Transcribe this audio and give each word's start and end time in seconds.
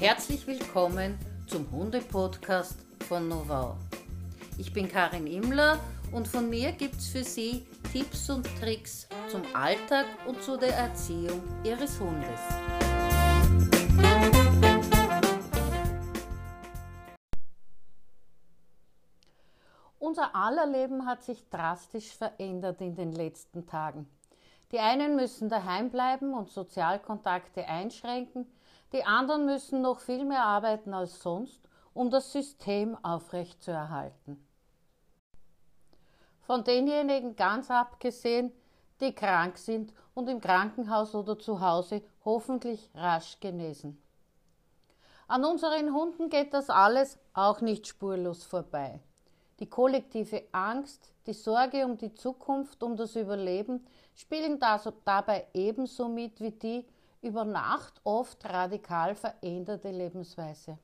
Herzlich 0.00 0.46
willkommen 0.46 1.18
zum 1.46 1.70
Hunde-Podcast 1.70 2.86
von 3.06 3.28
Novau. 3.28 3.76
Ich 4.56 4.72
bin 4.72 4.88
Karin 4.88 5.26
Immler 5.26 5.78
und 6.10 6.26
von 6.26 6.48
mir 6.48 6.72
gibt 6.72 6.94
es 6.94 7.08
für 7.08 7.22
Sie 7.22 7.66
Tipps 7.92 8.30
und 8.30 8.48
Tricks 8.58 9.06
zum 9.28 9.42
Alltag 9.52 10.06
und 10.26 10.42
zu 10.42 10.56
der 10.56 10.74
Erziehung 10.74 11.42
Ihres 11.64 12.00
Hundes. 12.00 12.40
Unser 19.98 20.34
aller 20.34 20.66
Leben 20.66 21.04
hat 21.04 21.22
sich 21.24 21.46
drastisch 21.50 22.16
verändert 22.16 22.80
in 22.80 22.94
den 22.94 23.12
letzten 23.12 23.66
Tagen. 23.66 24.08
Die 24.72 24.78
einen 24.78 25.14
müssen 25.14 25.50
daheim 25.50 25.90
bleiben 25.90 26.32
und 26.32 26.48
Sozialkontakte 26.48 27.66
einschränken, 27.66 28.46
die 28.92 29.04
anderen 29.04 29.46
müssen 29.46 29.82
noch 29.82 30.00
viel 30.00 30.24
mehr 30.24 30.44
arbeiten 30.44 30.94
als 30.94 31.20
sonst, 31.20 31.60
um 31.94 32.10
das 32.10 32.32
System 32.32 32.96
aufrechtzuerhalten. 33.04 34.44
Von 36.42 36.64
denjenigen 36.64 37.36
ganz 37.36 37.70
abgesehen, 37.70 38.52
die 39.00 39.14
krank 39.14 39.56
sind 39.56 39.92
und 40.14 40.28
im 40.28 40.40
Krankenhaus 40.40 41.14
oder 41.14 41.38
zu 41.38 41.60
Hause 41.60 42.02
hoffentlich 42.24 42.90
rasch 42.94 43.38
genesen. 43.40 44.00
An 45.28 45.44
unseren 45.44 45.94
Hunden 45.94 46.28
geht 46.28 46.52
das 46.52 46.70
alles 46.70 47.18
auch 47.34 47.60
nicht 47.60 47.86
spurlos 47.86 48.42
vorbei. 48.42 48.98
Die 49.60 49.68
kollektive 49.68 50.42
Angst, 50.50 51.12
die 51.26 51.34
Sorge 51.34 51.84
um 51.84 51.96
die 51.96 52.14
Zukunft, 52.14 52.82
um 52.82 52.96
das 52.96 53.14
Überleben 53.14 53.86
spielen 54.16 54.58
dabei 55.04 55.46
ebenso 55.54 56.08
mit 56.08 56.40
wie 56.40 56.50
die 56.50 56.84
über 57.22 57.44
Nacht 57.44 58.00
oft 58.04 58.44
radikal 58.44 59.14
veränderte 59.14 59.90
Lebensweise. 59.90 60.78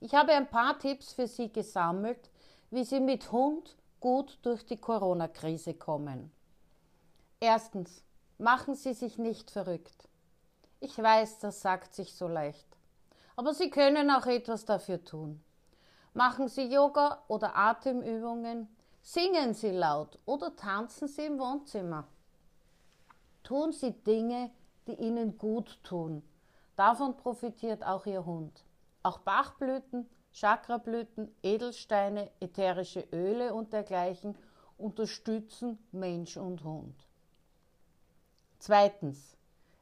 Ich 0.00 0.14
habe 0.14 0.32
ein 0.32 0.48
paar 0.48 0.78
Tipps 0.78 1.12
für 1.12 1.26
Sie 1.26 1.52
gesammelt, 1.52 2.30
wie 2.70 2.84
Sie 2.84 3.00
mit 3.00 3.32
Hund 3.32 3.76
gut 4.00 4.38
durch 4.42 4.64
die 4.64 4.76
Corona-Krise 4.76 5.74
kommen. 5.74 6.30
Erstens, 7.40 8.04
machen 8.38 8.74
Sie 8.74 8.94
sich 8.94 9.18
nicht 9.18 9.50
verrückt. 9.50 10.08
Ich 10.80 10.96
weiß, 10.96 11.40
das 11.40 11.60
sagt 11.60 11.94
sich 11.94 12.14
so 12.14 12.28
leicht. 12.28 12.66
Aber 13.36 13.54
Sie 13.54 13.70
können 13.70 14.10
auch 14.10 14.26
etwas 14.26 14.64
dafür 14.64 15.04
tun. 15.04 15.42
Machen 16.14 16.48
Sie 16.48 16.72
Yoga 16.72 17.22
oder 17.28 17.56
Atemübungen, 17.56 18.68
singen 19.02 19.54
Sie 19.54 19.70
laut 19.70 20.18
oder 20.24 20.54
tanzen 20.54 21.08
Sie 21.08 21.26
im 21.26 21.38
Wohnzimmer. 21.38 22.06
Tun 23.42 23.72
Sie 23.72 23.92
Dinge, 23.92 24.50
die 24.88 24.94
Ihnen 24.94 25.38
gut 25.38 25.78
tun. 25.84 26.22
Davon 26.76 27.16
profitiert 27.16 27.84
auch 27.84 28.06
Ihr 28.06 28.24
Hund. 28.26 28.64
Auch 29.02 29.18
Bachblüten, 29.18 30.08
Chakrablüten, 30.32 31.34
Edelsteine, 31.42 32.30
ätherische 32.40 33.06
Öle 33.12 33.54
und 33.54 33.72
dergleichen 33.72 34.36
unterstützen 34.76 35.78
Mensch 35.92 36.36
und 36.36 36.64
Hund. 36.64 36.94
Zweitens. 38.58 39.36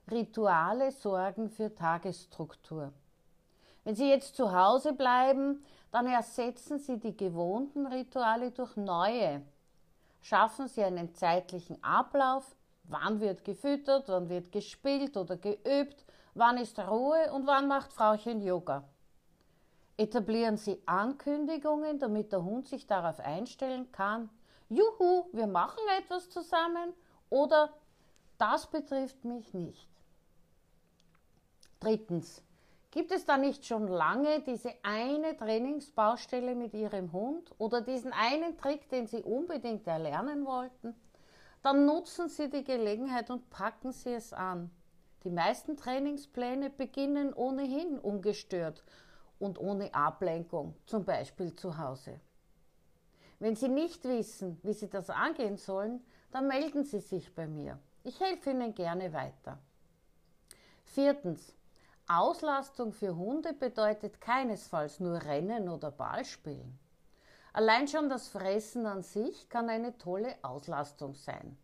Rituale 0.08 0.92
sorgen 0.92 1.50
für 1.50 1.74
Tagesstruktur. 1.74 2.92
Wenn 3.82 3.96
Sie 3.96 4.08
jetzt 4.08 4.36
zu 4.36 4.52
Hause 4.52 4.92
bleiben, 4.92 5.64
dann 5.90 6.06
ersetzen 6.06 6.78
Sie 6.78 6.98
die 6.98 7.16
gewohnten 7.16 7.86
Rituale 7.86 8.52
durch 8.52 8.76
neue. 8.76 9.42
Schaffen 10.20 10.68
Sie 10.68 10.82
einen 10.82 11.14
zeitlichen 11.14 11.82
Ablauf, 11.82 12.55
wann 12.88 13.20
wird 13.20 13.44
gefüttert, 13.44 14.08
wann 14.08 14.28
wird 14.28 14.52
gespielt 14.52 15.16
oder 15.16 15.36
geübt, 15.36 16.04
wann 16.34 16.58
ist 16.58 16.78
Ruhe 16.78 17.32
und 17.32 17.46
wann 17.46 17.68
macht 17.68 17.92
Frauchen 17.92 18.40
Yoga. 18.40 18.84
Etablieren 19.96 20.56
Sie 20.56 20.82
Ankündigungen, 20.84 21.98
damit 21.98 22.32
der 22.32 22.44
Hund 22.44 22.68
sich 22.68 22.86
darauf 22.86 23.18
einstellen 23.20 23.90
kann, 23.92 24.28
Juhu, 24.68 25.26
wir 25.32 25.46
machen 25.46 25.82
etwas 25.98 26.28
zusammen 26.28 26.92
oder 27.30 27.72
das 28.36 28.66
betrifft 28.66 29.24
mich 29.24 29.54
nicht. 29.54 29.88
Drittens, 31.80 32.42
gibt 32.90 33.12
es 33.12 33.24
da 33.24 33.36
nicht 33.36 33.64
schon 33.64 33.86
lange 33.86 34.40
diese 34.40 34.72
eine 34.82 35.36
Trainingsbaustelle 35.36 36.54
mit 36.54 36.74
Ihrem 36.74 37.12
Hund 37.12 37.50
oder 37.58 37.80
diesen 37.80 38.12
einen 38.12 38.58
Trick, 38.58 38.88
den 38.88 39.06
Sie 39.06 39.22
unbedingt 39.22 39.86
erlernen 39.86 40.44
wollten? 40.44 40.94
Dann 41.66 41.84
nutzen 41.84 42.28
Sie 42.28 42.48
die 42.48 42.62
Gelegenheit 42.62 43.28
und 43.28 43.50
packen 43.50 43.90
Sie 43.90 44.12
es 44.12 44.32
an. 44.32 44.70
Die 45.24 45.32
meisten 45.32 45.76
Trainingspläne 45.76 46.70
beginnen 46.70 47.34
ohnehin 47.34 47.98
ungestört 47.98 48.84
und 49.40 49.58
ohne 49.58 49.92
Ablenkung, 49.92 50.76
zum 50.86 51.04
Beispiel 51.04 51.56
zu 51.56 51.76
Hause. 51.76 52.20
Wenn 53.40 53.56
Sie 53.56 53.66
nicht 53.66 54.04
wissen, 54.04 54.60
wie 54.62 54.74
Sie 54.74 54.88
das 54.88 55.10
angehen 55.10 55.56
sollen, 55.56 56.04
dann 56.30 56.46
melden 56.46 56.84
Sie 56.84 57.00
sich 57.00 57.34
bei 57.34 57.48
mir. 57.48 57.80
Ich 58.04 58.20
helfe 58.20 58.50
Ihnen 58.50 58.72
gerne 58.72 59.12
weiter. 59.12 59.58
Viertens. 60.84 61.52
Auslastung 62.06 62.92
für 62.92 63.16
Hunde 63.16 63.52
bedeutet 63.52 64.20
keinesfalls 64.20 65.00
nur 65.00 65.20
Rennen 65.20 65.68
oder 65.68 65.90
Ballspielen. 65.90 66.78
Allein 67.56 67.88
schon 67.88 68.10
das 68.10 68.28
Fressen 68.28 68.84
an 68.84 69.02
sich 69.02 69.48
kann 69.48 69.70
eine 69.70 69.96
tolle 69.96 70.34
Auslastung 70.42 71.14
sein. 71.14 71.56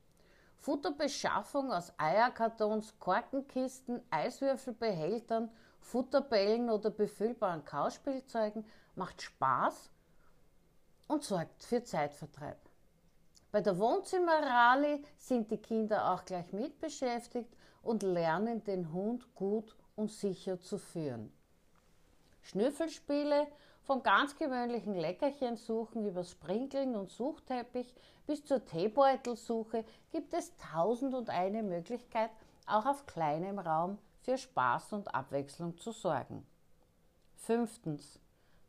Futterbeschaffung 0.57 1.71
aus 1.71 1.93
Eierkartons, 1.99 2.99
Korkenkisten, 2.99 4.01
Eiswürfelbehältern 4.09 5.51
Futterbällen 5.81 6.71
oder 6.71 6.89
befüllbaren 6.89 7.67
Kauspielzeugen 7.67 8.65
macht 8.95 9.21
Spaß 9.21 9.91
und 11.09 11.25
sorgt 11.25 11.63
für 11.63 11.85
Zeitvertreib. 11.85 12.57
Bei 13.51 13.61
der 13.61 13.79
Wohnzimmerrallye 13.79 15.05
sind 15.19 15.51
die 15.51 15.59
Kinder 15.59 16.11
auch 16.11 16.25
gleich 16.25 16.55
mit 16.55 16.81
beschäftigt 16.81 17.55
und 17.83 18.03
lernen 18.03 18.65
den 18.65 18.95
Hund 18.95 19.35
gut 19.35 19.77
und 19.95 20.11
sicher 20.11 20.59
zu 20.59 20.79
führen. 20.79 21.31
Schnüffelspiele 22.43 23.47
von 23.83 24.03
ganz 24.03 24.37
gewöhnlichen 24.37 24.95
Leckerchen 24.95 25.57
suchen 25.57 26.07
über 26.07 26.25
Sprinkeln 26.25 26.95
und 26.95 27.11
Suchteppich 27.11 27.95
bis 28.27 28.45
zur 28.45 28.65
Teebeutelsuche 28.65 29.85
gibt 30.11 30.33
es 30.35 30.53
tausend 30.57 31.15
und 31.15 31.31
eine 31.31 31.63
Möglichkeit, 31.63 32.31
auch 32.67 32.87
auf 32.87 33.07
kleinem 33.07 33.59
Raum 33.59 33.99
für 34.21 34.39
Spaß 34.39 34.93
und 34.93 35.15
Abwechslung 35.15 35.77
zu 35.79 35.91
sorgen. 35.91 36.47
Fünftens. 37.35 38.21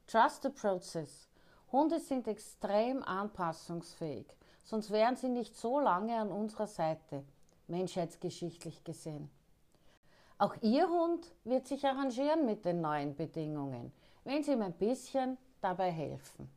Trust 0.07 0.43
the 0.43 0.49
process. 0.49 1.29
Hunde 1.71 1.99
sind 1.99 2.27
extrem 2.27 3.03
anpassungsfähig, 3.03 4.27
sonst 4.63 4.91
wären 4.91 5.15
sie 5.15 5.29
nicht 5.29 5.55
so 5.55 5.79
lange 5.79 6.15
an 6.17 6.31
unserer 6.31 6.67
Seite, 6.67 7.23
menschheitsgeschichtlich 7.67 8.83
gesehen. 8.83 9.29
Auch 10.37 10.55
Ihr 10.61 10.89
Hund 10.89 11.33
wird 11.43 11.67
sich 11.67 11.85
arrangieren 11.85 12.45
mit 12.45 12.65
den 12.65 12.81
neuen 12.81 13.15
Bedingungen, 13.15 13.93
wenn 14.23 14.43
Sie 14.43 14.51
ihm 14.53 14.61
ein 14.61 14.73
bisschen 14.73 15.37
dabei 15.61 15.91
helfen. 15.91 16.49